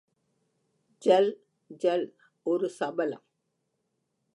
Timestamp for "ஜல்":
1.03-1.29, 1.83-2.07